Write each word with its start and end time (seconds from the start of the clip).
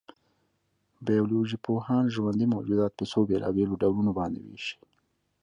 بایولوژيپوهان 1.05 2.03
ژوندي 2.15 2.45
موجودات 2.53 2.91
په 2.95 3.03
څو 3.11 3.19
بېلابېلو 3.29 3.79
ډولونو 3.81 4.11
باندې 4.19 4.39
وېشي. 4.41 4.75